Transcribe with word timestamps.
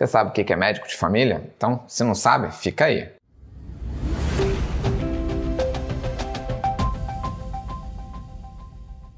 Você 0.00 0.06
sabe 0.06 0.30
o 0.30 0.32
que 0.32 0.50
é 0.50 0.56
médico 0.56 0.88
de 0.88 0.96
família? 0.96 1.42
Então, 1.54 1.84
se 1.86 2.02
não 2.02 2.14
sabe, 2.14 2.50
fica 2.50 2.86
aí. 2.86 3.06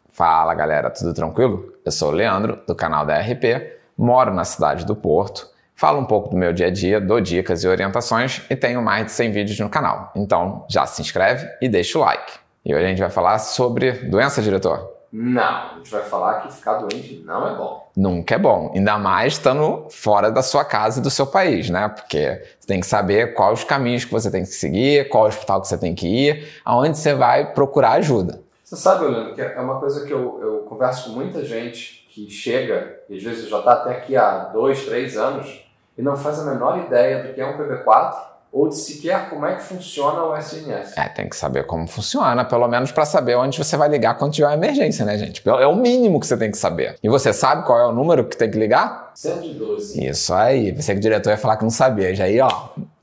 Fala 0.09 0.53
galera, 0.55 0.91
tudo 0.91 1.15
tranquilo? 1.15 1.73
Eu 1.85 1.93
sou 1.93 2.09
o 2.09 2.11
Leandro, 2.11 2.61
do 2.67 2.75
canal 2.75 3.07
da 3.07 3.17
RP, 3.21 3.79
moro 3.97 4.35
na 4.35 4.43
cidade 4.43 4.85
do 4.85 4.97
Porto, 4.97 5.49
falo 5.73 6.01
um 6.01 6.05
pouco 6.05 6.31
do 6.31 6.37
meu 6.37 6.53
dia 6.53 6.67
a 6.67 6.71
dia, 6.71 7.01
dou 7.01 7.21
dicas 7.21 7.63
e 7.63 7.69
orientações 7.69 8.43
e 8.51 8.57
tenho 8.57 8.83
mais 8.83 9.07
de 9.07 9.13
100 9.13 9.31
vídeos 9.31 9.61
no 9.61 9.71
canal. 9.71 10.11
Então 10.17 10.67
já 10.69 10.85
se 10.85 11.01
inscreve 11.01 11.49
e 11.63 11.69
deixa 11.69 11.97
o 11.97 12.01
like. 12.01 12.33
E 12.65 12.75
hoje 12.75 12.85
a 12.85 12.89
gente 12.89 13.01
vai 13.01 13.11
falar 13.11 13.39
sobre 13.39 13.93
doença, 13.93 14.43
diretor. 14.43 14.91
Não, 15.13 15.43
a 15.45 15.75
gente 15.77 15.93
vai 15.93 16.03
falar 16.03 16.41
que 16.41 16.53
ficar 16.53 16.79
doente 16.79 17.23
não 17.25 17.47
é 17.47 17.55
bom. 17.55 17.82
Nunca 17.95 18.37
é 18.37 18.39
bom, 18.39 18.73
ainda 18.75 18.99
mais 18.99 19.35
estando 19.35 19.87
fora 19.91 20.31
da 20.31 20.43
sua 20.43 20.65
casa 20.65 20.99
e 20.99 21.03
do 21.03 21.11
seu 21.11 21.27
país, 21.27 21.69
né? 21.69 21.89
Porque 21.89 22.43
você 22.59 22.67
tem 22.67 22.81
que 22.81 22.87
saber 22.87 23.35
quais 23.35 23.59
os 23.59 23.65
caminhos 23.65 24.05
que 24.05 24.13
você 24.13 24.31
tem 24.31 24.43
que 24.43 24.49
seguir, 24.49 25.09
qual 25.11 25.27
hospital 25.27 25.61
que 25.61 25.69
você 25.69 25.77
tem 25.77 25.95
que 25.95 26.07
ir, 26.07 26.49
aonde 26.65 26.97
você 26.97 27.13
vai 27.15 27.53
procurar 27.53 27.93
ajuda. 27.93 28.41
Você 28.65 28.77
sabe, 28.77 29.05
Leandro, 29.05 29.35
que 29.35 29.43
é 29.43 29.61
uma 29.61 29.79
coisa 29.79 30.07
que 30.07 30.13
eu, 30.13 30.41
eu 30.41 30.59
converso 30.61 31.11
com 31.11 31.17
muita 31.17 31.45
gente 31.45 32.07
que 32.09 32.31
chega, 32.31 32.99
e 33.11 33.19
às 33.19 33.23
vezes 33.23 33.49
já 33.49 33.59
está 33.59 33.73
até 33.75 33.91
aqui 33.91 34.17
há 34.17 34.45
dois, 34.45 34.87
três 34.87 35.19
anos, 35.19 35.63
e 35.97 36.01
não 36.01 36.17
faz 36.17 36.39
a 36.39 36.51
menor 36.51 36.79
ideia 36.79 37.23
do 37.23 37.35
que 37.35 37.41
é 37.41 37.47
um 37.47 37.59
PB4 37.59 38.32
ou 38.53 38.69
de 38.69 38.77
sequer 38.77 39.31
como 39.31 39.47
é 39.47 39.55
que 39.55 39.63
funciona 39.63 40.23
o 40.25 40.37
SNS. 40.37 40.99
É, 40.99 41.09
tem 41.09 41.27
que 41.27 41.35
saber 41.35 41.65
como 41.65 41.89
funciona, 41.89 42.45
pelo 42.45 42.69
menos 42.69 42.93
para 42.93 43.07
saber 43.07 43.35
onde 43.35 43.57
você 43.57 43.79
vai 43.79 43.89
ligar 43.89 44.19
quando 44.19 44.35
tiver 44.35 44.49
uma 44.49 44.55
emergência, 44.55 45.07
né, 45.07 45.17
gente? 45.17 45.43
É 45.49 45.67
o 45.67 45.75
mínimo 45.75 46.21
que 46.21 46.27
você 46.27 46.37
tem 46.37 46.51
que 46.51 46.59
saber. 46.59 46.97
E 47.03 47.09
você 47.09 47.33
sabe 47.33 47.65
qual 47.65 47.81
é 47.81 47.87
o 47.87 47.93
número 47.93 48.27
que 48.27 48.37
tem 48.37 48.51
que 48.51 48.59
ligar? 48.59 49.11
112. 49.15 50.07
Isso 50.07 50.35
aí. 50.35 50.71
Pensei 50.71 50.95
que 50.95 50.99
o 50.99 51.03
diretor 51.03 51.31
ia 51.31 51.39
falar 51.39 51.57
que 51.57 51.63
não 51.63 51.71
sabia. 51.71 52.15
Já 52.15 52.25
aí, 52.25 52.41
ó, 52.41 52.51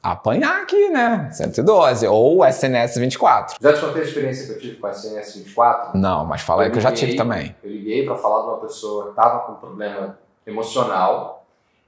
apanhar 0.04 0.62
aqui, 0.62 0.90
né? 0.90 1.30
112. 1.32 2.06
Ou 2.08 2.46
SNS 2.46 2.98
24. 2.98 3.58
Já 3.60 3.74
te 3.74 3.80
contei 3.80 4.04
a 4.04 4.06
experiência 4.06 4.46
que 4.46 4.52
eu 4.52 4.60
tive 4.60 4.76
com 4.76 4.86
o 4.86 4.90
SNS 4.92 5.36
24? 5.36 5.98
Não, 5.98 6.26
mas 6.26 6.42
fala 6.42 6.64
aí 6.64 6.70
que 6.70 6.78
eu 6.78 6.82
já 6.82 6.92
tive 6.92 7.16
também. 7.16 7.56
Eu 7.64 7.72
liguei 7.72 8.06
para 8.06 8.16
falar 8.16 8.42
de 8.42 8.48
uma 8.50 8.58
pessoa 8.58 9.06
que 9.06 9.10
estava 9.10 9.40
com 9.40 9.54
um 9.54 9.56
problema 9.56 10.20
emocional 10.46 11.40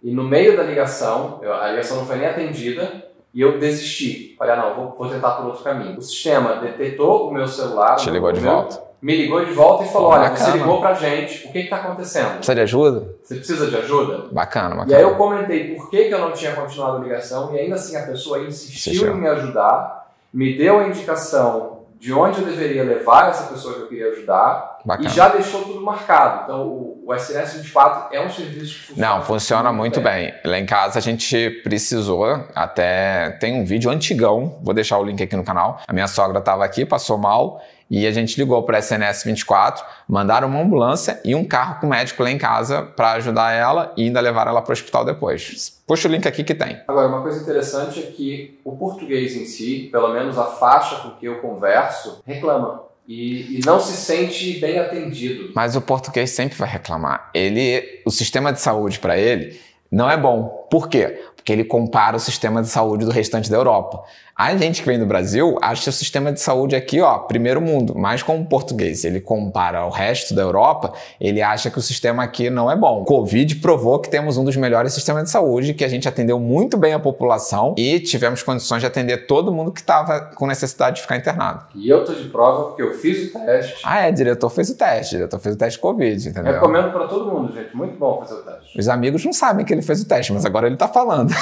e 0.04 0.12
no 0.12 0.24
meio 0.24 0.58
da 0.58 0.64
ligação, 0.64 1.40
a 1.44 1.70
ligação 1.70 1.98
não 1.98 2.06
foi 2.08 2.16
nem 2.16 2.28
atendida, 2.28 3.11
e 3.34 3.42
eu 3.42 3.60
desisti. 3.60 4.36
Falei, 4.38 4.54
ah, 4.54 4.58
não, 4.58 4.76
vou, 4.76 4.96
vou 4.98 5.10
tentar 5.10 5.32
por 5.32 5.46
outro 5.48 5.64
caminho. 5.64 5.98
O 5.98 6.02
sistema 6.02 6.56
detectou 6.56 7.30
o 7.30 7.34
meu 7.34 7.48
celular. 7.48 7.96
Te 7.96 8.10
ligou 8.10 8.32
de 8.32 8.42
meu, 8.42 8.52
volta? 8.52 8.82
Me 9.02 9.18
ligou 9.18 9.44
de 9.44 9.52
volta 9.52 9.86
e 9.86 9.88
falou: 9.88 10.10
Olha, 10.10 10.30
bacana. 10.30 10.52
você 10.52 10.58
ligou 10.58 10.80
pra 10.80 10.94
gente, 10.94 11.48
o 11.48 11.52
que 11.52 11.60
está 11.60 11.78
acontecendo? 11.78 12.36
Precisa 12.36 12.56
de 12.56 12.62
ajuda? 12.62 13.16
Você 13.24 13.36
precisa 13.36 13.68
de 13.68 13.76
ajuda? 13.78 14.28
Bacana, 14.32 14.76
bacana. 14.76 14.92
E 14.92 14.96
aí 14.96 15.02
eu 15.02 15.16
comentei 15.16 15.76
por 15.76 15.90
que, 15.90 16.04
que 16.06 16.14
eu 16.14 16.20
não 16.20 16.32
tinha 16.34 16.54
continuado 16.54 16.98
a 16.98 17.00
ligação, 17.00 17.56
e 17.56 17.60
ainda 17.60 17.76
assim 17.76 17.96
a 17.96 18.06
pessoa 18.06 18.44
insistiu 18.44 19.12
em 19.12 19.20
me 19.20 19.28
ajudar, 19.28 20.12
me 20.32 20.56
deu 20.56 20.80
a 20.80 20.88
indicação 20.88 21.81
de 22.02 22.12
onde 22.12 22.40
eu 22.40 22.46
deveria 22.48 22.84
levar 22.84 23.30
essa 23.30 23.44
pessoa 23.44 23.76
que 23.76 23.82
eu 23.82 23.88
queria 23.88 24.08
ajudar 24.08 24.80
Bacana. 24.84 25.08
e 25.08 25.14
já 25.14 25.30
deixou 25.30 25.62
tudo 25.62 25.82
marcado. 25.82 26.46
Então, 26.46 26.68
o, 26.68 27.04
o 27.06 27.14
SNS 27.14 27.54
24 27.58 28.08
é 28.12 28.20
um 28.20 28.28
serviço 28.28 28.74
que 28.74 28.88
funciona. 28.88 29.16
Não, 29.16 29.22
funciona 29.22 29.72
muito, 29.72 30.02
bem. 30.02 30.32
bem. 30.32 30.52
Lá 30.52 30.58
em 30.58 30.66
casa 30.66 30.98
a 30.98 31.02
gente 31.02 31.62
precisou, 31.64 32.26
até 32.56 33.38
tem 33.40 33.62
um 33.62 33.64
vídeo 33.64 33.92
antigão, 33.92 34.58
vou 34.64 34.74
deixar 34.74 34.98
o 34.98 35.04
link 35.04 35.22
aqui 35.22 35.36
no 35.36 35.44
canal. 35.44 35.80
A 35.88 35.94
minha 35.94 36.08
sogra 36.08 36.40
estava 36.40 36.66
aqui, 36.66 36.88
passou 36.88 37.20
mal 37.20 37.62
e 37.92 38.08
a 38.08 38.12
gente 38.12 38.40
ligou 38.40 38.64
para 38.64 38.78
a 38.78 38.80
SNS 38.80 39.26
24, 39.26 39.84
mandaram 40.08 40.48
uma 40.48 40.62
ambulância 40.62 41.20
e 41.26 41.36
um 41.36 41.44
carro 41.44 41.82
com 41.82 41.88
médico 41.88 42.24
lá 42.24 42.32
em 42.32 42.38
casa 42.38 42.84
para 42.84 43.12
ajudar 43.12 43.52
ela 43.52 43.92
e 43.98 44.04
ainda 44.06 44.22
levar 44.22 44.48
ela 44.48 44.62
para 44.62 44.72
o 44.72 44.74
hospital 44.74 45.04
depois. 45.04 45.84
Puxa 45.86 46.08
o 46.08 46.12
link 46.12 46.26
aqui 46.26 46.42
que 46.42 46.56
tem. 46.56 46.80
Agora, 46.88 47.10
uma 47.10 47.22
coisa 47.22 47.42
interessante 47.42 48.00
é 48.00 48.04
que 48.04 48.62
o 48.64 48.78
português 48.78 49.36
em 49.36 49.44
si, 49.44 49.90
pelo 49.92 50.14
menos 50.14 50.38
a 50.38 50.46
faixa 50.46 50.96
com 51.02 51.10
que 51.18 51.26
eu 51.26 51.42
converso, 51.42 52.24
reclama. 52.26 52.84
E, 53.06 53.60
e, 53.60 53.66
não 53.66 53.78
se 53.78 53.98
sente 53.98 54.58
bem 54.62 54.80
atendido. 54.80 55.52
Mas 55.54 55.76
o 55.76 55.82
português 55.82 56.30
sempre 56.30 56.58
vai 56.58 56.70
reclamar. 56.70 57.30
Ele, 57.34 58.02
o 58.06 58.12
sistema 58.12 58.54
de 58.54 58.62
saúde 58.62 59.00
para 59.00 59.18
ele 59.18 59.60
não 59.92 60.10
é 60.10 60.16
bom. 60.16 60.66
Por 60.72 60.88
quê? 60.88 61.22
Porque 61.36 61.52
ele 61.52 61.66
compara 61.66 62.16
o 62.16 62.20
sistema 62.20 62.62
de 62.62 62.70
saúde 62.70 63.04
do 63.04 63.12
restante 63.12 63.52
da 63.52 63.58
Europa. 63.58 64.02
A 64.42 64.58
gente 64.58 64.82
que 64.82 64.88
vem 64.88 64.98
do 64.98 65.06
Brasil 65.06 65.56
acha 65.62 65.92
o 65.92 65.94
sistema 65.94 66.34
de 66.34 66.42
saúde 66.42 66.76
aqui, 66.76 67.00
ó, 67.00 67.20
primeiro 67.20 67.62
mundo, 67.62 67.94
mas 67.96 68.24
com 68.24 68.42
o 68.42 68.44
português 68.44 69.06
ele 69.06 69.22
compara 69.22 69.78
ao 69.78 69.92
resto 69.92 70.34
da 70.34 70.42
Europa, 70.42 70.94
ele 71.20 71.44
acha 71.44 71.70
que 71.70 71.78
o 71.78 71.82
sistema 71.82 72.24
aqui 72.24 72.50
não 72.50 72.70
é 72.72 72.76
bom. 72.76 73.04
O 73.04 73.06
Covid 73.06 73.58
provou 73.58 74.00
que 74.00 74.10
temos 74.10 74.38
um 74.38 74.44
dos 74.44 74.58
melhores 74.58 74.94
sistemas 74.94 75.26
de 75.26 75.30
saúde, 75.30 75.76
que 75.76 75.86
a 75.86 75.88
gente 75.88 76.08
atendeu 76.08 76.40
muito 76.40 76.76
bem 76.76 76.92
a 76.92 77.00
população 77.00 77.76
e 77.78 78.00
tivemos 78.00 78.42
condições 78.42 78.80
de 78.80 78.88
atender 78.88 79.28
todo 79.28 79.54
mundo 79.54 79.72
que 79.72 79.80
estava 79.80 80.32
com 80.34 80.48
necessidade 80.48 80.96
de 80.96 81.04
ficar 81.04 81.18
internado. 81.18 81.66
E 81.76 81.88
eu 81.88 82.04
tô 82.04 82.12
de 82.12 82.28
prova 82.28 82.70
porque 82.70 82.82
eu 82.82 82.96
fiz 82.96 83.30
o 83.30 83.40
teste. 83.46 83.84
Ah, 83.86 84.08
é, 84.08 84.12
diretor 84.12 84.50
fez 84.50 84.72
o 84.72 84.76
teste, 84.76 85.18
diretor 85.18 85.40
fez 85.40 85.54
o 85.54 85.58
teste 85.60 85.78
Covid, 85.78 86.30
entendeu? 86.30 86.54
Recomendo 86.54 86.92
para 86.92 87.08
todo 87.08 87.32
mundo, 87.32 87.54
gente, 87.54 87.78
muito 87.78 87.96
bom 87.96 88.18
fazer 88.26 88.42
o 88.42 88.44
teste. 88.44 88.80
Os 88.80 88.90
amigos 88.90 89.24
não 89.24 89.34
sabem 89.34 89.64
que 89.64 89.72
ele 89.72 89.84
fez 89.84 90.02
o 90.02 90.08
teste, 90.08 90.34
mas 90.34 90.48
agora 90.48 90.66
ele 90.66 90.78
tá 90.78 90.88
falando. 90.88 91.32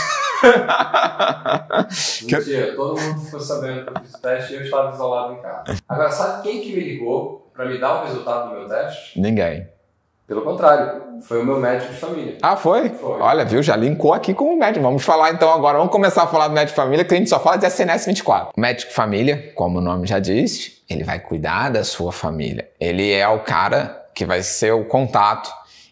Mentira, 2.23 2.75
todo 2.89 3.01
mundo 3.01 3.21
ficou 3.21 3.39
sabendo 3.39 3.85
que 3.85 3.97
eu 3.97 4.01
fiz 4.01 4.13
o 4.13 4.21
teste 4.21 4.53
e 4.53 4.55
eu 4.55 4.61
estava 4.63 4.93
isolado 4.93 5.33
em 5.33 5.41
casa. 5.41 5.63
Agora, 5.87 6.11
sabe 6.11 6.43
quem 6.43 6.61
que 6.61 6.73
me 6.73 6.81
ligou 6.81 7.51
para 7.53 7.65
me 7.65 7.77
dar 7.79 8.01
o 8.01 8.05
resultado 8.05 8.49
do 8.49 8.55
meu 8.55 8.67
teste? 8.67 9.19
Ninguém. 9.19 9.67
Pelo 10.25 10.43
contrário, 10.43 11.01
foi 11.23 11.41
o 11.41 11.45
meu 11.45 11.59
médico 11.59 11.91
de 11.91 11.99
família. 11.99 12.37
Ah, 12.41 12.55
foi? 12.55 12.89
Foi. 12.89 13.19
Olha, 13.19 13.43
viu? 13.43 13.63
Já 13.63 13.75
linkou 13.75 14.13
aqui 14.13 14.33
com 14.33 14.53
o 14.53 14.59
médico. 14.59 14.83
Vamos 14.83 15.03
falar 15.03 15.31
então 15.31 15.51
agora. 15.51 15.79
Vamos 15.79 15.91
começar 15.91 16.23
a 16.23 16.27
falar 16.27 16.47
do 16.47 16.53
médico 16.53 16.71
de 16.71 16.75
família, 16.75 17.03
que 17.03 17.13
a 17.13 17.17
gente 17.17 17.29
só 17.29 17.39
fala 17.39 17.57
de 17.57 17.65
SNS 17.65 18.05
24. 18.05 18.53
O 18.55 18.61
médico 18.61 18.89
de 18.89 18.95
família, 18.95 19.51
como 19.55 19.79
o 19.79 19.81
nome 19.81 20.05
já 20.05 20.19
diz, 20.19 20.83
ele 20.87 21.03
vai 21.03 21.19
cuidar 21.19 21.69
da 21.69 21.83
sua 21.83 22.11
família. 22.11 22.69
Ele 22.79 23.11
é 23.11 23.27
o 23.27 23.39
cara 23.39 24.05
que 24.13 24.23
vai 24.23 24.43
ser 24.43 24.71
o 24.71 24.85
contato 24.85 25.51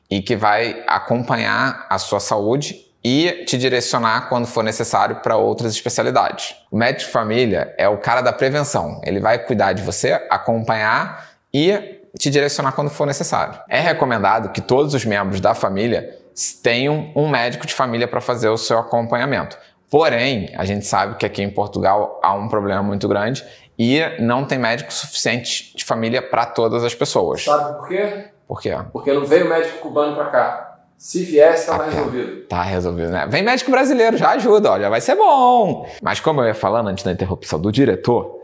e 0.09 0.21
que 0.21 0.35
vai 0.35 0.83
acompanhar 0.87 1.87
a 1.89 1.97
sua 1.97 2.19
saúde 2.19 2.86
e 3.09 3.45
te 3.45 3.57
direcionar 3.57 4.27
quando 4.27 4.45
for 4.45 4.61
necessário 4.61 5.21
para 5.23 5.37
outras 5.37 5.71
especialidades. 5.71 6.57
O 6.69 6.75
médico 6.75 7.05
de 7.05 7.11
família 7.13 7.73
é 7.77 7.87
o 7.87 7.97
cara 7.97 8.19
da 8.19 8.33
prevenção. 8.33 8.99
Ele 9.01 9.21
vai 9.21 9.39
cuidar 9.39 9.71
de 9.71 9.81
você, 9.81 10.11
acompanhar 10.29 11.25
e 11.53 12.01
te 12.19 12.29
direcionar 12.29 12.73
quando 12.73 12.89
for 12.89 13.07
necessário. 13.07 13.57
É 13.69 13.79
recomendado 13.79 14.49
que 14.49 14.59
todos 14.59 14.93
os 14.93 15.05
membros 15.05 15.39
da 15.39 15.55
família 15.55 16.17
tenham 16.61 17.09
um 17.15 17.29
médico 17.29 17.65
de 17.65 17.73
família 17.73 18.09
para 18.09 18.19
fazer 18.19 18.49
o 18.49 18.57
seu 18.57 18.77
acompanhamento. 18.77 19.57
Porém, 19.89 20.53
a 20.57 20.65
gente 20.65 20.85
sabe 20.85 21.15
que 21.15 21.25
aqui 21.25 21.41
em 21.41 21.49
Portugal 21.49 22.19
há 22.21 22.33
um 22.33 22.49
problema 22.49 22.83
muito 22.83 23.07
grande 23.07 23.41
e 23.79 24.01
não 24.19 24.43
tem 24.43 24.59
médico 24.59 24.91
suficiente 24.91 25.73
de 25.77 25.85
família 25.85 26.21
para 26.21 26.45
todas 26.45 26.83
as 26.83 26.93
pessoas. 26.93 27.45
Sabe 27.45 27.77
por 27.77 27.87
quê? 27.87 28.25
Por 28.45 28.61
quê? 28.61 28.77
Porque 28.91 29.13
não 29.13 29.23
veio 29.23 29.47
médico 29.47 29.77
cubano 29.77 30.13
para 30.13 30.25
cá. 30.25 30.66
Se 30.97 31.23
viesse, 31.23 31.67
tá, 31.67 31.77
tá 31.77 31.85
resolvido. 31.85 32.41
Tá 32.47 32.61
resolvido, 32.63 33.09
né? 33.09 33.27
Vem 33.29 33.43
médico 33.43 33.69
brasileiro, 33.69 34.17
já 34.17 34.31
ajuda, 34.31 34.71
olha, 34.71 34.89
vai 34.89 34.99
ser 34.99 35.15
bom. 35.15 35.87
Mas 36.01 36.19
como 36.19 36.41
eu 36.41 36.47
ia 36.47 36.55
falando 36.55 36.87
antes 36.87 37.03
da 37.03 37.11
interrupção 37.11 37.59
do 37.59 37.71
diretor, 37.71 38.37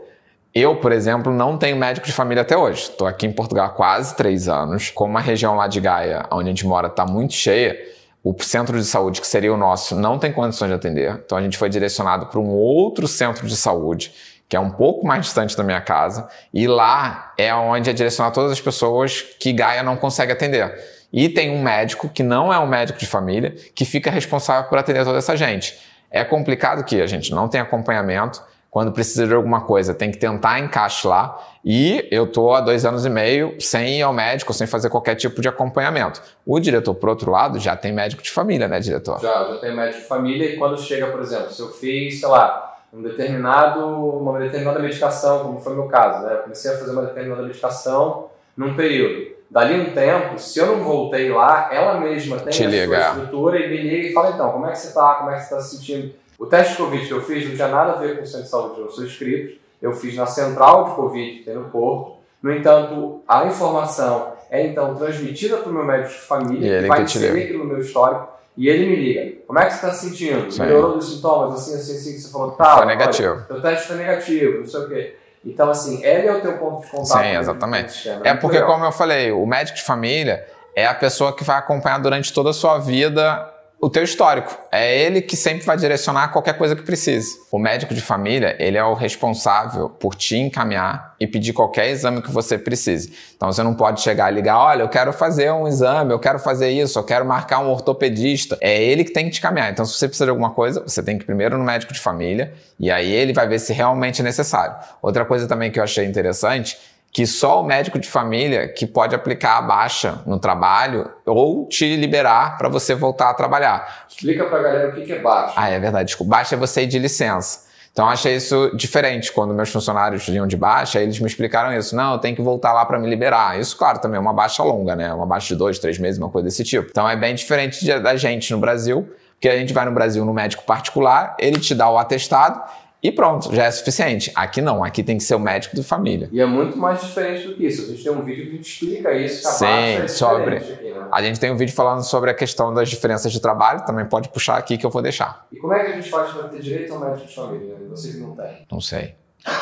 eu, 0.54 0.76
por 0.76 0.92
exemplo, 0.92 1.32
não 1.32 1.58
tenho 1.58 1.76
médico 1.76 2.06
de 2.06 2.12
família 2.12 2.42
até 2.42 2.56
hoje. 2.56 2.82
Estou 2.82 3.08
aqui 3.08 3.26
em 3.26 3.32
Portugal 3.32 3.66
há 3.66 3.70
quase 3.70 4.14
três 4.14 4.48
anos. 4.48 4.88
Como 4.90 5.18
a 5.18 5.20
região 5.20 5.56
lá 5.56 5.66
de 5.66 5.80
Gaia, 5.80 6.26
onde 6.30 6.44
a 6.44 6.52
gente 6.52 6.64
mora, 6.64 6.86
está 6.86 7.04
muito 7.04 7.34
cheia, 7.34 7.76
o 8.22 8.32
centro 8.40 8.78
de 8.78 8.84
saúde, 8.84 9.20
que 9.20 9.26
seria 9.26 9.52
o 9.52 9.56
nosso, 9.56 9.96
não 9.96 10.16
tem 10.16 10.32
condições 10.32 10.68
de 10.68 10.74
atender. 10.74 11.22
Então 11.24 11.36
a 11.36 11.42
gente 11.42 11.58
foi 11.58 11.68
direcionado 11.68 12.26
para 12.26 12.38
um 12.38 12.48
outro 12.50 13.08
centro 13.08 13.48
de 13.48 13.56
saúde, 13.56 14.14
que 14.48 14.56
é 14.56 14.60
um 14.60 14.70
pouco 14.70 15.04
mais 15.04 15.26
distante 15.26 15.56
da 15.56 15.64
minha 15.64 15.80
casa. 15.80 16.28
E 16.52 16.68
lá 16.68 17.32
é 17.36 17.52
onde 17.52 17.90
é 17.90 17.92
direcionado 17.92 18.32
todas 18.32 18.52
as 18.52 18.60
pessoas 18.60 19.22
que 19.40 19.52
Gaia 19.52 19.82
não 19.82 19.96
consegue 19.96 20.30
atender. 20.30 20.72
E 21.16 21.28
tem 21.28 21.48
um 21.48 21.62
médico 21.62 22.08
que 22.08 22.24
não 22.24 22.52
é 22.52 22.58
um 22.58 22.66
médico 22.66 22.98
de 22.98 23.06
família 23.06 23.54
que 23.72 23.84
fica 23.84 24.10
responsável 24.10 24.68
por 24.68 24.76
atender 24.76 25.04
toda 25.04 25.16
essa 25.16 25.36
gente. 25.36 25.78
É 26.10 26.24
complicado 26.24 26.84
que 26.84 27.00
a 27.00 27.06
gente 27.06 27.32
não 27.32 27.48
tem 27.48 27.60
acompanhamento. 27.60 28.42
Quando 28.68 28.90
precisa 28.90 29.24
de 29.24 29.32
alguma 29.32 29.60
coisa, 29.60 29.94
tem 29.94 30.10
que 30.10 30.18
tentar 30.18 30.58
encaixe 30.58 31.06
lá. 31.06 31.40
E 31.64 32.08
eu 32.10 32.26
tô 32.26 32.52
há 32.52 32.60
dois 32.60 32.84
anos 32.84 33.06
e 33.06 33.10
meio 33.10 33.54
sem 33.60 34.00
ir 34.00 34.02
ao 34.02 34.12
médico, 34.12 34.52
sem 34.52 34.66
fazer 34.66 34.90
qualquer 34.90 35.14
tipo 35.14 35.40
de 35.40 35.46
acompanhamento. 35.46 36.20
O 36.44 36.58
diretor, 36.58 36.92
por 36.96 37.08
outro 37.08 37.30
lado, 37.30 37.60
já 37.60 37.76
tem 37.76 37.92
médico 37.92 38.20
de 38.20 38.32
família, 38.32 38.66
né, 38.66 38.80
diretor? 38.80 39.20
Já, 39.20 39.52
já 39.52 39.58
tem 39.58 39.72
médico 39.72 40.00
de 40.00 40.08
família. 40.08 40.46
E 40.50 40.56
quando 40.56 40.76
chega, 40.80 41.06
por 41.06 41.20
exemplo, 41.20 41.52
se 41.52 41.62
eu 41.62 41.68
fiz, 41.68 42.18
sei 42.18 42.28
lá, 42.28 42.76
um 42.92 43.00
determinado, 43.00 43.86
uma 43.86 44.36
determinada 44.40 44.80
medicação, 44.80 45.44
como 45.44 45.60
foi 45.60 45.74
o 45.74 45.76
meu 45.76 45.86
caso, 45.86 46.26
né? 46.26 46.32
Eu 46.32 46.38
comecei 46.38 46.72
a 46.72 46.76
fazer 46.76 46.90
uma 46.90 47.02
determinada 47.02 47.42
medicação 47.42 48.30
num 48.56 48.74
período. 48.74 49.33
Dali 49.54 49.80
um 49.80 49.94
tempo, 49.94 50.36
se 50.36 50.58
eu 50.58 50.66
não 50.66 50.82
voltei 50.82 51.30
lá, 51.30 51.68
ela 51.72 52.00
mesma 52.00 52.38
tem 52.40 52.52
Te 52.52 52.64
a 52.64 52.68
liga. 52.68 52.86
sua 52.86 53.22
estrutura 53.22 53.58
e 53.60 53.70
me 53.70 53.76
liga 53.76 54.08
e 54.08 54.12
fala, 54.12 54.30
então, 54.30 54.50
como 54.50 54.66
é 54.66 54.72
que 54.72 54.78
você 54.78 54.88
está, 54.88 55.14
como 55.14 55.30
é 55.30 55.34
que 55.34 55.42
você 55.42 55.54
está 55.54 55.60
se 55.60 55.76
sentindo? 55.76 56.12
O 56.36 56.44
teste 56.44 56.72
de 56.72 56.78
Covid 56.78 57.06
que 57.06 57.12
eu 57.12 57.22
fiz 57.22 57.48
não 57.48 57.54
tinha 57.54 57.68
nada 57.68 57.92
a 57.92 57.94
ver 57.94 58.16
com 58.16 58.24
o 58.24 58.26
centro 58.26 58.42
de 58.42 58.50
saúde, 58.50 58.80
eu 58.80 58.90
sou 58.90 59.04
inscrito, 59.04 59.56
eu 59.80 59.92
fiz 59.92 60.16
na 60.16 60.26
central 60.26 60.86
de 60.86 60.96
Covid 60.96 61.38
que 61.38 61.44
tem 61.44 61.54
no 61.54 61.66
Porto. 61.66 62.16
No 62.42 62.52
entanto, 62.52 63.22
a 63.28 63.46
informação 63.46 64.32
é 64.50 64.66
então 64.66 64.96
transmitida 64.96 65.58
para 65.58 65.70
o 65.70 65.72
meu 65.72 65.84
médico 65.84 66.14
de 66.14 66.20
família, 66.22 66.82
que 66.82 66.88
vai 66.88 67.02
inserir 67.02 67.44
aqui 67.44 67.52
no 67.52 67.64
meu 67.64 67.78
histórico, 67.78 68.28
e 68.56 68.68
ele 68.68 68.86
me 68.86 68.96
liga. 68.96 69.36
Como 69.46 69.56
é 69.60 69.66
que 69.66 69.70
você 69.70 69.76
está 69.76 69.92
se 69.92 70.10
sentindo? 70.10 70.50
Sim. 70.50 70.62
Melhorou 70.62 70.94
dos 70.94 71.14
sintomas, 71.14 71.54
assim, 71.54 71.76
assim, 71.76 71.92
assim, 71.92 72.12
que 72.14 72.18
você 72.18 72.32
falou, 72.32 72.50
tá. 72.50 72.78
Foi 72.78 72.86
negativo. 72.86 73.40
Olha, 73.48 73.60
teste 73.62 73.86
foi 73.86 73.96
negativo, 73.98 74.58
não 74.58 74.66
sei 74.66 74.80
o 74.80 74.88
quê. 74.88 75.16
Então, 75.44 75.68
assim, 75.70 76.02
ele 76.04 76.26
é 76.26 76.32
o 76.32 76.40
teu 76.40 76.56
ponto 76.58 76.82
de 76.82 76.90
contato. 76.90 77.22
Sim, 77.22 77.36
exatamente. 77.36 78.08
É, 78.08 78.20
é 78.24 78.34
porque, 78.34 78.56
legal. 78.56 78.72
como 78.72 78.84
eu 78.84 78.92
falei, 78.92 79.30
o 79.30 79.44
médico 79.44 79.76
de 79.76 79.84
família 79.84 80.46
é 80.74 80.86
a 80.86 80.94
pessoa 80.94 81.36
que 81.36 81.44
vai 81.44 81.58
acompanhar 81.58 81.98
durante 81.98 82.32
toda 82.32 82.50
a 82.50 82.52
sua 82.52 82.78
vida 82.78 83.53
o 83.84 83.90
teu 83.90 84.02
histórico. 84.02 84.58
É 84.72 84.98
ele 84.98 85.20
que 85.20 85.36
sempre 85.36 85.66
vai 85.66 85.76
direcionar 85.76 86.28
qualquer 86.28 86.56
coisa 86.56 86.74
que 86.74 86.80
precise. 86.80 87.36
O 87.52 87.58
médico 87.58 87.92
de 87.92 88.00
família, 88.00 88.56
ele 88.58 88.78
é 88.78 88.82
o 88.82 88.94
responsável 88.94 89.90
por 89.90 90.14
te 90.14 90.38
encaminhar 90.38 91.14
e 91.20 91.26
pedir 91.26 91.52
qualquer 91.52 91.90
exame 91.90 92.22
que 92.22 92.30
você 92.30 92.56
precise. 92.56 93.12
Então 93.36 93.52
você 93.52 93.62
não 93.62 93.74
pode 93.74 94.00
chegar 94.00 94.32
e 94.32 94.34
ligar, 94.34 94.56
olha, 94.56 94.80
eu 94.80 94.88
quero 94.88 95.12
fazer 95.12 95.52
um 95.52 95.68
exame, 95.68 96.14
eu 96.14 96.18
quero 96.18 96.38
fazer 96.38 96.70
isso, 96.70 96.98
eu 96.98 97.04
quero 97.04 97.26
marcar 97.26 97.58
um 97.58 97.68
ortopedista. 97.68 98.56
É 98.58 98.82
ele 98.82 99.04
que 99.04 99.12
tem 99.12 99.26
que 99.26 99.32
te 99.32 99.40
encaminhar. 99.40 99.70
Então 99.70 99.84
se 99.84 99.92
você 99.92 100.08
precisa 100.08 100.24
de 100.24 100.30
alguma 100.30 100.52
coisa, 100.52 100.80
você 100.80 101.02
tem 101.02 101.18
que 101.18 101.24
ir 101.24 101.26
primeiro 101.26 101.58
no 101.58 101.64
médico 101.64 101.92
de 101.92 102.00
família 102.00 102.54
e 102.80 102.90
aí 102.90 103.12
ele 103.12 103.34
vai 103.34 103.46
ver 103.46 103.58
se 103.58 103.74
realmente 103.74 104.22
é 104.22 104.24
necessário. 104.24 104.76
Outra 105.02 105.26
coisa 105.26 105.46
também 105.46 105.70
que 105.70 105.78
eu 105.78 105.84
achei 105.84 106.06
interessante 106.06 106.78
que 107.14 107.28
só 107.28 107.62
o 107.62 107.64
médico 107.64 107.96
de 107.96 108.08
família 108.08 108.66
que 108.66 108.88
pode 108.88 109.14
aplicar 109.14 109.58
a 109.58 109.62
baixa 109.62 110.20
no 110.26 110.36
trabalho 110.36 111.08
ou 111.24 111.68
te 111.68 111.94
liberar 111.94 112.58
para 112.58 112.68
você 112.68 112.92
voltar 112.92 113.30
a 113.30 113.34
trabalhar. 113.34 114.06
Explica 114.08 114.44
para 114.46 114.58
a 114.58 114.62
galera 114.62 114.88
o 114.88 114.92
que 114.92 115.12
é 115.12 115.20
baixa. 115.20 115.54
Ah, 115.56 115.70
é 115.70 115.78
verdade. 115.78 116.06
Desculpa. 116.06 116.32
Baixa 116.32 116.56
é 116.56 116.58
você 116.58 116.82
ir 116.82 116.88
de 116.88 116.98
licença. 116.98 117.72
Então, 117.92 118.08
achei 118.08 118.34
isso 118.34 118.72
diferente. 118.74 119.30
Quando 119.30 119.54
meus 119.54 119.70
funcionários 119.70 120.26
iam 120.26 120.44
de 120.44 120.56
baixa, 120.56 121.00
eles 121.00 121.20
me 121.20 121.28
explicaram 121.28 121.72
isso. 121.72 121.94
Não, 121.94 122.14
eu 122.14 122.18
tenho 122.18 122.34
que 122.34 122.42
voltar 122.42 122.72
lá 122.72 122.84
para 122.84 122.98
me 122.98 123.08
liberar. 123.08 123.60
Isso, 123.60 123.76
claro, 123.78 124.00
também 124.00 124.16
é 124.16 124.20
uma 124.20 124.32
baixa 124.32 124.64
longa, 124.64 124.96
né? 124.96 125.14
Uma 125.14 125.24
baixa 125.24 125.46
de 125.46 125.54
dois, 125.54 125.78
três 125.78 125.96
meses, 126.00 126.18
uma 126.18 126.28
coisa 126.28 126.46
desse 126.46 126.64
tipo. 126.64 126.88
Então, 126.90 127.08
é 127.08 127.14
bem 127.14 127.36
diferente 127.36 127.86
da 128.00 128.16
gente 128.16 128.52
no 128.52 128.58
Brasil, 128.58 129.08
porque 129.34 129.48
a 129.48 129.56
gente 129.56 129.72
vai 129.72 129.84
no 129.84 129.92
Brasil 129.92 130.24
no 130.24 130.34
médico 130.34 130.64
particular, 130.64 131.36
ele 131.38 131.60
te 131.60 131.76
dá 131.76 131.88
o 131.88 131.96
atestado 131.96 132.60
e 133.04 133.12
pronto, 133.12 133.54
já 133.54 133.64
é 133.64 133.70
suficiente. 133.70 134.32
Aqui 134.34 134.62
não, 134.62 134.82
aqui 134.82 135.02
tem 135.02 135.18
que 135.18 135.24
ser 135.24 135.34
o 135.34 135.38
médico 135.38 135.76
de 135.76 135.82
família. 135.82 136.26
E 136.32 136.40
é 136.40 136.46
muito 136.46 136.78
mais 136.78 137.02
diferente 137.02 137.46
do 137.46 137.54
que 137.54 137.66
isso. 137.66 137.82
A 137.82 137.86
gente 137.88 138.02
tem 138.02 138.10
um 138.10 138.22
vídeo 138.22 138.48
que 138.48 138.62
explica 138.62 139.12
isso. 139.12 139.46
Sim, 139.46 139.66
é 139.66 140.08
sobre. 140.08 140.56
Aqui, 140.56 140.90
né? 140.90 141.06
A 141.12 141.22
gente 141.22 141.38
tem 141.38 141.52
um 141.52 141.56
vídeo 141.56 141.74
falando 141.74 142.02
sobre 142.02 142.30
a 142.30 142.34
questão 142.34 142.72
das 142.72 142.88
diferenças 142.88 143.30
de 143.30 143.40
trabalho, 143.40 143.84
também 143.84 144.06
pode 144.06 144.30
puxar 144.30 144.56
aqui 144.56 144.78
que 144.78 144.86
eu 144.86 144.90
vou 144.90 145.02
deixar. 145.02 145.46
E 145.52 145.56
como 145.58 145.74
é 145.74 145.84
que 145.84 145.92
a 145.92 145.94
gente 145.96 146.08
faz 146.08 146.32
para 146.32 146.48
ter 146.48 146.62
direito 146.62 146.94
ao 146.94 147.00
médico 147.00 147.26
de 147.26 147.34
família? 147.34 147.76
Você 147.90 148.12
que 148.12 148.16
não 148.16 148.34
tem. 148.34 148.66
Não 148.72 148.80
sei. 148.80 149.14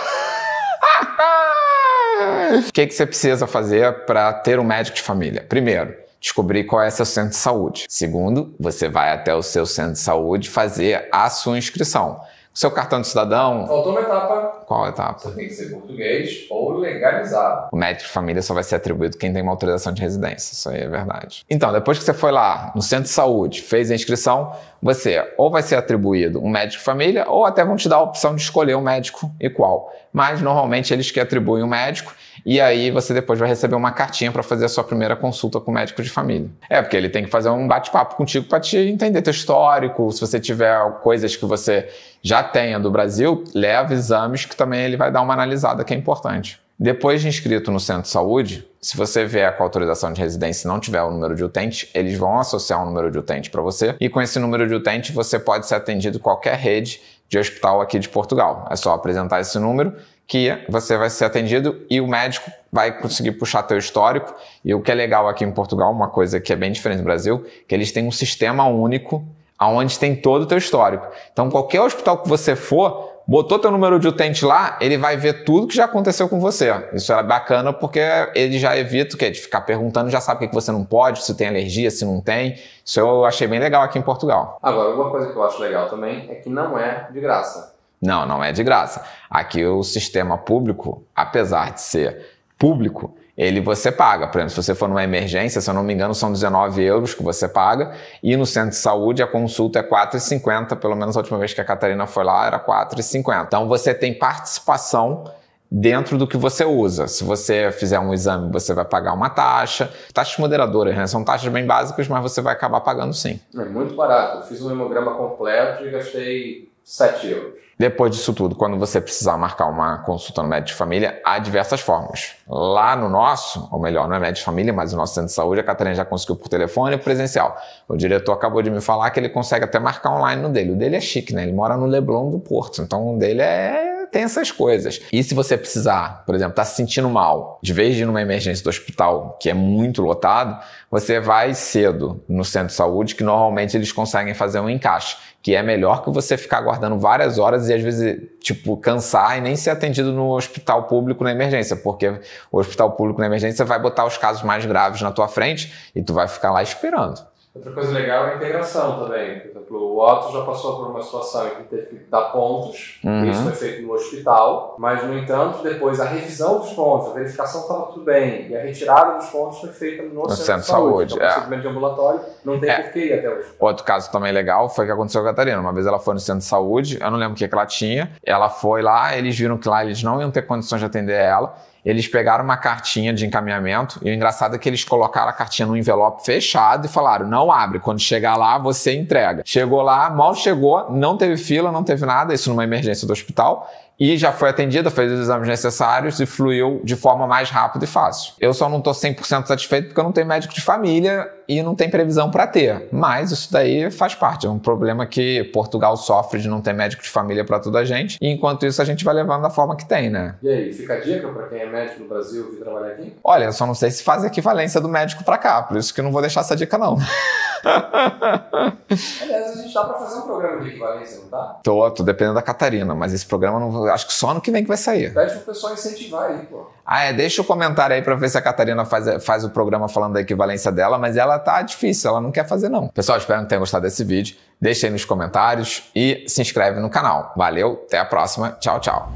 O 2.69 2.73
que, 2.73 2.87
que 2.87 2.94
você 2.94 3.06
precisa 3.06 3.47
fazer 3.47 4.05
para 4.05 4.33
ter 4.33 4.61
um 4.61 4.65
médico 4.65 4.97
de 4.97 5.03
família? 5.03 5.44
Primeiro, 5.49 5.97
descobrir 6.21 6.65
qual 6.65 6.83
é 6.83 6.91
seu 6.91 7.05
centro 7.05 7.31
de 7.31 7.37
saúde. 7.37 7.87
Segundo, 7.89 8.55
você 8.61 8.89
vai 8.89 9.11
até 9.11 9.35
o 9.35 9.43
seu 9.43 9.67
centro 9.67 9.94
de 9.94 9.99
saúde 9.99 10.49
fazer 10.49 11.09
a 11.11 11.29
sua 11.29 11.59
inscrição 11.59 12.21
seu 12.52 12.70
cartão 12.70 13.00
de 13.00 13.08
cidadão. 13.08 13.66
Faltou 13.66 13.93
uma 13.93 14.00
etapa. 14.00 14.64
Qual 14.66 14.87
etapa? 14.87 15.19
Você 15.19 15.34
tem 15.34 15.46
que 15.46 15.54
ser 15.54 15.70
português 15.70 16.46
ou 16.50 16.78
legalizado. 16.78 17.69
O 17.72 17.76
médico 17.76 18.06
de 18.06 18.12
família 18.12 18.43
só 18.43 18.52
vai 18.52 18.62
ser 18.62 18.76
atribuído 18.76 19.16
quem 19.16 19.32
tem 19.32 19.43
uma 19.43 19.52
autorização 19.52 19.93
de 19.93 20.02
residência. 20.02 20.52
Isso 20.52 20.69
aí 20.69 20.82
é 20.82 20.88
verdade. 20.88 21.44
Então, 21.49 21.72
depois 21.72 21.99
que 21.99 22.04
você 22.04 22.12
foi 22.12 22.32
lá 22.32 22.72
no 22.75 22.82
centro 22.82 23.04
de 23.04 23.10
saúde, 23.10 23.62
fez 23.62 23.90
a 23.90 23.94
inscrição, 23.94 24.52
você 24.82 25.25
ou 25.38 25.50
vai 25.50 25.62
ser 25.62 25.76
atribuído 25.76 26.43
um 26.43 26.49
médico 26.49 26.78
de 26.78 26.84
família 26.84 27.28
ou 27.28 27.44
até 27.44 27.64
vão 27.64 27.76
te 27.76 27.88
dar 27.88 27.96
a 27.96 28.02
opção 28.02 28.34
de 28.34 28.43
escolher 28.43 28.76
um 28.76 28.81
médico 28.81 29.31
e 29.40 29.48
qual. 29.48 29.93
Mas 30.12 30.43
normalmente 30.43 30.93
eles 30.93 31.10
que 31.10 31.20
atribuem 31.20 31.62
o 31.62 31.66
um 31.66 31.70
médico 31.70 32.12
e 32.44 32.60
aí 32.60 32.90
você 32.90 33.14
depois 33.14 33.38
vai 33.38 33.48
receber 33.48 33.76
uma 33.76 33.93
cartinha 33.93 34.32
para 34.32 34.43
fazer 34.43 34.64
a 34.64 34.69
sua 34.69 34.82
primeira 34.82 35.14
consulta 35.14 35.60
com 35.60 35.70
o 35.70 35.75
médico 35.75 36.02
de 36.02 36.10
família. 36.10 36.50
É, 36.69 36.82
porque 36.82 36.96
ele 36.96 37.08
tem 37.08 37.25
que 37.25 37.31
fazer 37.31 37.50
um 37.50 37.69
bate-papo 37.69 38.16
contigo 38.16 38.46
para 38.46 38.58
te 38.58 38.76
entender 38.76 39.22
teu 39.22 39.31
histórico, 39.31 40.10
se 40.10 40.20
você 40.20 40.40
tiver 40.40 40.78
coisas 41.02 41.37
que 41.37 41.44
você 41.44 41.88
já 42.22 42.42
tenha 42.42 42.78
do 42.78 42.90
Brasil, 42.90 43.42
leva 43.54 43.92
exames 43.92 44.44
que 44.44 44.54
também 44.54 44.82
ele 44.82 44.96
vai 44.96 45.10
dar 45.10 45.22
uma 45.22 45.34
analisada 45.34 45.84
que 45.84 45.92
é 45.92 45.96
importante. 45.96 46.60
Depois 46.78 47.20
de 47.20 47.28
inscrito 47.28 47.70
no 47.70 47.78
centro 47.78 48.02
de 48.02 48.08
saúde, 48.08 48.66
se 48.80 48.96
você 48.96 49.24
vier 49.24 49.56
com 49.56 49.62
autorização 49.62 50.12
de 50.12 50.20
residência 50.20 50.66
e 50.66 50.69
não 50.69 50.80
tiver 50.80 51.02
o 51.02 51.10
número 51.10 51.34
de 51.34 51.44
utente, 51.44 51.88
eles 51.94 52.19
vão 52.19 52.38
associar 52.38 52.82
um 52.82 52.86
número 52.86 53.10
de 53.10 53.19
utente 53.19 53.50
para 53.50 53.62
você. 53.62 53.94
E 54.00 54.08
com 54.08 54.20
esse 54.20 54.38
número 54.38 54.66
de 54.66 54.74
utente, 54.74 55.12
você 55.12 55.38
pode 55.38 55.66
ser 55.66 55.76
atendido 55.76 56.19
em 56.19 56.20
qualquer 56.20 56.56
rede 56.56 57.00
de 57.28 57.38
hospital 57.38 57.80
aqui 57.80 57.98
de 57.98 58.08
Portugal. 58.08 58.66
É 58.70 58.76
só 58.76 58.92
apresentar 58.94 59.40
esse 59.40 59.58
número 59.58 59.94
que 60.26 60.58
você 60.69 60.96
vai 60.96 61.10
ser 61.10 61.24
atendido 61.24 61.80
e 61.88 62.00
o 62.00 62.06
médico 62.06 62.50
vai 62.72 62.98
conseguir 62.98 63.32
puxar 63.32 63.62
teu 63.62 63.78
histórico. 63.78 64.34
E 64.64 64.74
o 64.74 64.80
que 64.80 64.90
é 64.90 64.94
legal 64.94 65.28
aqui 65.28 65.44
em 65.44 65.52
Portugal, 65.52 65.92
uma 65.92 66.08
coisa 66.08 66.40
que 66.40 66.52
é 66.52 66.56
bem 66.56 66.72
diferente 66.72 66.98
do 66.98 67.04
Brasil, 67.04 67.46
que 67.69 67.74
eles 67.74 67.92
têm 67.92 68.06
um 68.06 68.10
sistema 68.10 68.66
único 68.66 69.24
aonde 69.58 69.99
tem 69.99 70.14
todo 70.16 70.43
o 70.43 70.46
teu 70.46 70.58
histórico. 70.58 71.06
Então, 71.32 71.50
qualquer 71.50 71.81
hospital 71.81 72.19
que 72.19 72.28
você 72.28 72.56
for, 72.56 73.12
botou 73.26 73.58
teu 73.58 73.70
número 73.70 73.99
de 73.99 74.08
utente 74.08 74.44
lá, 74.44 74.76
ele 74.81 74.99
vai 74.99 75.16
ver 75.16 75.44
tudo 75.44 75.66
que 75.66 75.76
já 75.76 75.84
aconteceu 75.84 76.28
com 76.28 76.40
você. 76.40 76.72
Isso 76.93 77.12
é 77.12 77.22
bacana 77.22 77.72
porque 77.72 78.00
ele 78.34 78.58
já 78.58 78.76
evita 78.76 79.14
o 79.14 79.19
quê? 79.19 79.31
De 79.31 79.40
ficar 79.40 79.62
perguntando, 79.62 80.10
já 80.10 80.20
sabe 80.20 80.44
o 80.44 80.49
que 80.49 80.54
você 80.54 80.72
não 80.72 80.84
pode, 80.84 81.25
se 81.25 81.34
tem 81.34 81.49
alergia, 81.49 81.90
se 81.90 82.04
não 82.04 82.20
tem. 82.20 82.58
Isso 82.84 82.99
eu 82.99 83.25
achei 83.25 83.46
bem 83.46 83.60
legal 83.60 83.82
aqui 83.82 83.99
em 83.99 84.02
Portugal. 84.02 84.58
Agora, 84.62 84.94
uma 84.94 85.10
coisa 85.10 85.31
que 85.31 85.37
eu 85.37 85.43
acho 85.44 85.60
legal 85.60 85.88
também 85.88 86.28
é 86.31 86.34
que 86.34 86.48
não 86.48 86.78
é 86.78 87.08
de 87.10 87.20
graça. 87.20 87.75
Não, 88.00 88.26
não 88.26 88.43
é 88.43 88.50
de 88.50 88.64
graça. 88.64 89.05
Aqui 89.31 89.64
o 89.64 89.84
sistema 89.84 90.37
público, 90.37 91.05
apesar 91.14 91.72
de 91.72 91.81
ser 91.81 92.26
público, 92.58 93.14
ele 93.37 93.61
você 93.61 93.90
paga. 93.90 94.26
Por 94.26 94.38
exemplo, 94.38 94.50
se 94.50 94.62
você 94.62 94.75
for 94.75 94.88
numa 94.88 95.02
emergência, 95.02 95.61
se 95.61 95.69
eu 95.69 95.75
não 95.75 95.82
me 95.82 95.94
engano, 95.94 96.14
são 96.14 96.31
19 96.31 96.82
euros 96.82 97.14
que 97.14 97.23
você 97.23 97.49
paga. 97.49 97.93
E 98.23 98.37
no 98.37 98.44
centro 98.44 98.70
de 98.70 98.76
saúde 98.76 99.23
a 99.23 99.26
consulta 99.26 99.79
é 99.79 99.82
4,50. 99.82 100.76
Pelo 100.76 100.94
menos 100.94 101.17
a 101.17 101.20
última 101.20 101.38
vez 101.38 101.55
que 101.55 101.61
a 101.61 101.64
Catarina 101.64 102.06
foi 102.06 102.25
lá 102.25 102.46
era 102.46 102.61
4,50. 102.61 103.46
Então 103.46 103.69
você 103.69 103.94
tem 103.94 104.12
participação 104.12 105.25
dentro 105.70 106.19
do 106.19 106.26
que 106.26 106.37
você 106.37 106.67
usa. 106.67 107.08
Se 107.08 107.25
você 107.25 107.73
fizer 107.73 107.99
um 107.99 108.12
exame, 108.12 108.52
você 108.52 108.75
vai 108.75 108.84
pagar 108.84 109.14
uma 109.14 109.31
taxa. 109.31 109.90
Taxas 110.12 110.37
moderadoras, 110.37 110.94
né? 110.94 111.06
São 111.06 111.25
taxas 111.25 111.50
bem 111.50 111.64
básicas, 111.64 112.06
mas 112.08 112.23
você 112.23 112.43
vai 112.43 112.52
acabar 112.52 112.81
pagando 112.81 113.14
sim. 113.14 113.40
É 113.56 113.64
muito 113.64 113.94
barato. 113.94 114.38
Eu 114.38 114.43
fiz 114.43 114.61
um 114.61 114.70
hemograma 114.70 115.14
completo 115.14 115.87
e 115.87 115.90
gastei 115.90 116.71
7 116.84 117.29
euros. 117.29 117.62
Depois 117.79 118.12
disso 118.12 118.32
tudo, 118.32 118.55
quando 118.55 118.79
você 118.79 119.00
precisar 119.00 119.37
marcar 119.37 119.67
uma 119.67 119.99
consulta 120.05 120.40
no 120.43 120.49
médico 120.49 120.69
de 120.69 120.75
família, 120.75 121.20
há 121.25 121.38
diversas 121.38 121.81
formas. 121.81 122.37
Lá 122.46 122.94
no 122.94 123.08
nosso, 123.08 123.69
ou 123.73 123.81
melhor, 123.81 124.08
não 124.08 124.14
é 124.14 124.20
médico 124.20 124.38
de 124.38 124.44
família, 124.44 124.73
mas 124.73 124.93
o 124.93 124.96
nosso 124.96 125.14
centro 125.14 125.29
de 125.29 125.34
saúde, 125.34 125.61
a 125.61 125.64
Catarina 125.64 125.94
já 125.94 126.05
conseguiu 126.05 126.37
por 126.37 126.49
telefone 126.49 126.94
e 126.94 126.99
presencial. 126.99 127.56
O 127.88 127.96
diretor 127.96 128.32
acabou 128.32 128.62
de 128.62 128.70
me 128.70 128.81
falar 128.81 129.11
que 129.11 129.19
ele 129.19 129.29
consegue 129.29 129.64
até 129.64 129.81
marcar 129.81 130.11
online 130.12 130.40
no 130.40 130.49
dele. 130.49 130.73
O 130.73 130.76
dele 130.76 130.94
é 130.94 131.00
chique, 131.00 131.34
né? 131.34 131.43
Ele 131.43 131.52
mora 131.52 131.76
no 131.76 131.87
Leblon 131.87 132.31
do 132.31 132.39
Porto, 132.39 132.82
então 132.82 133.17
o 133.17 133.19
dele 133.19 133.43
é 133.43 133.92
tem 134.12 134.24
essas 134.24 134.50
coisas. 134.50 135.00
E 135.10 135.22
se 135.22 135.34
você 135.34 135.56
precisar, 135.56 136.22
por 136.26 136.34
exemplo, 136.34 136.54
tá 136.54 136.64
se 136.64 136.76
sentindo 136.76 137.08
mal, 137.08 137.58
de 137.62 137.72
vez 137.72 137.96
de 137.96 138.02
ir 138.02 138.04
numa 138.04 138.20
emergência 138.20 138.62
do 138.62 138.69
hospital, 138.69 139.38
que 139.40 139.48
é 139.48 139.54
muito 139.54 140.02
lotado, 140.02 140.62
você 140.90 141.19
vai 141.19 141.54
cedo 141.54 142.22
no 142.28 142.44
centro 142.44 142.69
de 142.69 142.74
saúde, 142.74 143.14
que 143.14 143.24
normalmente 143.24 143.74
eles 143.74 143.90
conseguem 143.90 144.34
fazer 144.34 144.60
um 144.60 144.69
encaixe, 144.69 145.16
que 145.42 145.54
é 145.54 145.62
melhor 145.62 146.04
que 146.04 146.10
você 146.10 146.36
ficar 146.36 146.58
aguardando 146.58 146.98
várias 146.98 147.38
horas 147.38 147.70
e 147.70 147.74
às 147.74 147.82
vezes, 147.82 148.20
tipo, 148.40 148.76
cansar 148.76 149.38
e 149.38 149.40
nem 149.40 149.56
ser 149.56 149.70
atendido 149.70 150.12
no 150.12 150.36
hospital 150.36 150.84
público 150.84 151.24
na 151.24 151.32
emergência, 151.32 151.74
porque 151.74 152.20
o 152.52 152.58
hospital 152.58 152.92
público 152.92 153.19
na 153.19 153.26
emergência 153.26 153.64
vai 153.64 153.81
botar 153.81 154.04
os 154.04 154.19
casos 154.19 154.42
mais 154.42 154.66
graves 154.66 155.00
na 155.00 155.10
tua 155.10 155.26
frente 155.26 155.72
e 155.96 156.02
tu 156.02 156.12
vai 156.12 156.28
ficar 156.28 156.52
lá 156.52 156.62
esperando. 156.62 157.31
Outra 157.55 157.71
coisa 157.73 157.93
legal 157.93 158.29
é 158.29 158.32
a 158.32 158.37
integração 158.37 159.05
também. 159.05 159.41
Por 159.41 159.51
exemplo, 159.51 159.77
o 159.77 160.01
Otto 160.01 160.32
já 160.32 160.43
passou 160.43 160.79
por 160.79 160.91
uma 160.91 161.03
situação 161.03 161.49
em 161.49 161.51
que 161.51 161.63
teve 161.65 161.87
que 161.87 162.11
dar 162.11 162.32
pontos, 162.32 162.99
uhum. 163.05 163.27
isso 163.27 163.43
foi 163.43 163.53
feito 163.53 163.82
no 163.82 163.93
hospital, 163.93 164.75
mas, 164.79 165.05
no 165.05 165.19
entanto, 165.19 165.63
depois 165.63 166.01
a 166.01 166.06
revisão 166.06 166.61
dos 166.61 166.73
pontos, 166.73 167.11
a 167.11 167.13
verificação 167.13 167.61
estava 167.61 167.82
tudo 167.93 168.06
bem, 168.06 168.49
e 168.49 168.56
a 168.56 168.63
retirada 168.63 169.19
dos 169.19 169.27
pontos 169.27 169.61
foi 169.61 169.69
feita 169.69 170.03
no, 170.03 170.23
no 170.23 170.31
centro, 170.31 170.44
centro 170.44 170.61
de 170.63 170.67
saúde. 170.67 171.11
saúde. 171.11 171.15
Então, 171.15 171.27
é. 171.27 171.31
procedimento 171.31 171.63
de 171.63 171.69
ambulatório, 171.69 172.21
não 172.43 172.59
tem 172.59 172.71
é. 172.71 172.82
porquê 172.82 172.99
ir 173.01 173.19
até 173.19 173.29
hoje. 173.29 173.49
Outro 173.61 173.85
caso 173.85 174.11
também 174.11 174.32
legal 174.32 174.71
foi 174.71 174.87
o 174.87 174.89
que 174.89 174.93
aconteceu 174.93 175.21
com 175.21 175.29
a 175.29 175.31
Catarina. 175.31 175.61
Uma 175.61 175.75
vez 175.75 175.87
ela 175.87 175.99
foi 175.99 176.15
no 176.15 176.21
centro 176.21 176.41
de 176.41 176.47
saúde, 176.47 176.99
eu 176.99 177.11
não 177.11 177.19
lembro 177.19 177.35
o 177.35 177.37
que, 177.37 177.47
que 177.47 177.55
ela 177.55 177.67
tinha, 177.67 178.13
ela 178.25 178.49
foi 178.49 178.81
lá, 178.81 179.15
eles 179.15 179.39
viram 179.39 179.59
que 179.59 179.69
lá 179.69 179.85
eles 179.85 180.03
não 180.03 180.19
iam 180.23 180.31
ter 180.31 180.47
condições 180.47 180.79
de 180.79 180.87
atender 180.87 181.21
ela, 181.21 181.55
eles 181.84 182.06
pegaram 182.06 182.44
uma 182.44 182.56
cartinha 182.56 183.12
de 183.12 183.27
encaminhamento 183.27 183.98
e 184.03 184.10
o 184.10 184.15
engraçado 184.15 184.55
é 184.55 184.58
que 184.58 184.69
eles 184.69 184.84
colocaram 184.84 185.29
a 185.29 185.32
cartinha 185.32 185.67
no 185.67 185.77
envelope 185.77 186.24
fechado 186.24 186.86
e 186.86 186.89
falaram: 186.89 187.27
não 187.27 187.51
abre, 187.51 187.81
quando 187.81 188.01
chegar 188.01 188.36
lá 188.36 188.56
você 188.58 188.94
entrega. 188.94 189.43
Chegou 189.44 189.82
lá, 189.82 190.08
mal 190.10 190.34
chegou, 190.34 190.91
não 190.91 191.17
teve 191.17 191.36
fila, 191.36 191.72
não 191.72 191.82
teve 191.82 192.06
nada, 192.06 192.32
isso 192.32 192.51
numa 192.51 192.65
emergência 192.65 193.06
do 193.06 193.12
hospital 193.12 193.69
e 194.03 194.17
já 194.17 194.32
foi 194.32 194.49
atendida, 194.49 194.91
fez 194.91 195.13
os 195.13 195.21
exames 195.21 195.47
necessários 195.47 196.19
e 196.19 196.27
fluiu 196.27 196.81
de 196.82 196.97
forma 196.97 197.25
mais 197.25 197.51
rápida 197.51 197.85
e 197.85 197.87
fácil. 197.87 198.35
Eu 198.41 198.53
só 198.53 198.69
não 198.69 198.79
estou 198.79 198.93
100% 198.93 199.47
satisfeito 199.47 199.87
porque 199.87 200.01
eu 200.01 200.03
não 200.03 200.11
tenho 200.11 200.27
médico 200.27 200.53
de 200.53 200.61
família 200.61 201.31
e 201.47 201.63
não 201.63 201.77
tem 201.77 201.89
previsão 201.89 202.29
para 202.29 202.49
ter. 202.49 202.89
Mas 202.91 203.31
isso 203.31 203.53
daí 203.53 203.93
faz 203.93 204.17
parte, 204.17 204.44
é 204.44 204.51
um 204.51 204.59
problema 204.59 205.06
que 205.06 205.44
Portugal 205.53 205.97
sofre 205.97 206.41
de 206.41 206.49
não 206.49 206.61
ter 206.61 206.73
médico 206.73 207.01
de 207.01 207.09
família 207.09 207.44
para 207.44 207.61
toda 207.61 207.79
a 207.79 207.85
gente. 207.85 208.19
E 208.21 208.29
enquanto 208.29 208.67
isso 208.67 208.82
a 208.82 208.85
gente 208.85 209.05
vai 209.05 209.15
levando 209.15 209.43
da 209.43 209.51
forma 209.51 209.77
que 209.77 209.87
tem, 209.87 210.11
né? 210.11 210.35
E 210.43 210.49
aí, 210.49 210.73
fica 210.73 210.94
a 210.94 211.01
dica 211.01 211.29
para 211.29 211.47
quem 211.47 211.61
é 211.61 211.71
médico 211.71 212.03
no 212.03 212.09
Brasil 212.09 212.51
vir 212.51 212.59
trabalhar 212.59 212.94
aqui? 212.94 213.15
Olha, 213.23 213.44
eu 213.44 213.53
só 213.53 213.65
não 213.65 213.75
sei 213.75 213.93
se 213.93 214.03
faz 214.03 214.25
equivalência 214.25 214.81
do 214.81 214.89
médico 214.89 215.23
para 215.23 215.39
cá, 215.39 215.63
por 215.63 215.77
isso 215.77 215.94
que 215.94 216.01
eu 216.01 216.05
não 216.05 216.11
vou 216.11 216.21
deixar 216.21 216.41
essa 216.41 216.56
dica 216.56 216.77
não. 216.77 216.97
Aliás, 217.64 219.50
a 219.50 219.62
gente 219.62 219.72
tá 219.72 219.84
pra 219.84 219.98
fazer 219.98 220.19
um 220.19 220.22
programa 220.22 220.60
de 220.62 220.69
equivalência, 220.69 221.20
não 221.20 221.28
tá? 221.28 221.60
Tô, 221.62 221.90
tô 221.90 222.02
dependendo 222.02 222.34
da 222.34 222.42
Catarina, 222.42 222.94
mas 222.94 223.12
esse 223.12 223.26
programa 223.26 223.60
não, 223.60 223.86
acho 223.86 224.06
que 224.06 224.12
só 224.12 224.34
no 224.34 224.40
que 224.40 224.50
vem 224.50 224.62
que 224.62 224.69
vai 224.69 224.76
sair. 224.76 225.12
Pede 225.14 225.34
pro 225.36 225.52
pessoal 225.52 225.72
incentivar 225.72 226.31
aí, 226.31 226.46
pô. 226.46 226.66
Ah, 226.84 227.04
é, 227.04 227.12
deixa 227.12 227.40
o 227.42 227.44
comentário 227.44 227.94
aí 227.94 228.02
pra 228.02 228.14
ver 228.14 228.28
se 228.28 228.36
a 228.36 228.42
Catarina 228.42 228.84
faz, 228.84 229.24
faz 229.24 229.44
o 229.44 229.50
programa 229.50 229.88
falando 229.88 230.14
da 230.14 230.20
equivalência 230.20 230.72
dela, 230.72 230.98
mas 230.98 231.16
ela 231.16 231.38
tá 231.38 231.62
difícil, 231.62 232.10
ela 232.10 232.20
não 232.20 232.32
quer 232.32 232.46
fazer 232.46 232.69
não. 232.69 232.88
Pessoal, 232.88 233.19
espero 233.19 233.42
que 233.42 233.48
tenham 233.48 233.60
gostado 233.60 233.84
desse 233.84 234.04
vídeo. 234.04 234.36
Deixa 234.60 234.86
aí 234.86 234.92
nos 234.92 235.04
comentários 235.04 235.90
e 235.94 236.24
se 236.28 236.40
inscreve 236.40 236.81
no 236.81 236.90
canal. 236.90 237.32
Valeu, 237.36 237.82
até 237.86 237.98
a 237.98 238.04
próxima. 238.04 238.52
Tchau, 238.60 238.81
tchau. 238.81 239.12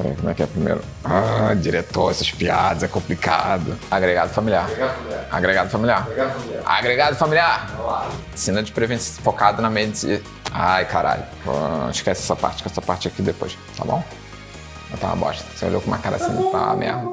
Peraí, 0.00 0.14
como 0.14 0.30
é 0.30 0.34
que 0.34 0.42
é 0.42 0.46
primeiro? 0.46 0.80
Ah, 1.04 1.54
diretor, 1.54 2.12
essas 2.12 2.30
piadas, 2.30 2.84
é 2.84 2.88
complicado. 2.88 3.76
Agregado 3.90 4.30
familiar. 4.30 4.64
Agregado 4.64 4.90
familiar. 4.94 5.26
Agregado 5.30 5.70
familiar. 5.70 6.02
Agregado 6.06 6.32
familiar. 6.36 6.62
Agregado 6.64 7.16
familiar. 7.16 7.66
Ensina 8.32 8.62
de 8.62 8.70
prevenção 8.70 9.22
focado 9.24 9.60
na 9.60 9.68
medicina. 9.68 10.20
Ai, 10.52 10.84
caralho. 10.84 11.24
Esquece 11.90 12.22
essa 12.22 12.36
parte, 12.36 12.62
que 12.62 12.68
essa 12.68 12.80
parte 12.80 13.08
aqui 13.08 13.22
depois, 13.22 13.58
tá 13.76 13.84
bom? 13.84 14.04
Tá 15.00 15.08
uma 15.08 15.16
bosta. 15.16 15.44
Você 15.54 15.66
olhou 15.66 15.80
com 15.80 15.88
uma 15.88 15.98
cara 15.98 16.16
assim, 16.16 16.50
tá 16.50 16.74
merda. 16.74 17.08